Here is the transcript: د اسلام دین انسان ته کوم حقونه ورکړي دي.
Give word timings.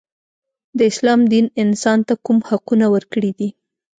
د 0.77 0.79
اسلام 0.91 1.21
دین 1.33 1.45
انسان 1.63 1.99
ته 2.07 2.13
کوم 2.25 2.37
حقونه 2.49 2.85
ورکړي 2.95 3.31
دي. 3.39 3.49